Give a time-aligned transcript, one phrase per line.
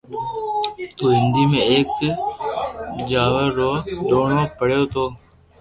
[0.97, 1.89] تو ھنڌي ۾ ايڪ
[3.09, 3.71] چاور رو
[4.09, 5.03] دوڻو پڙيو تو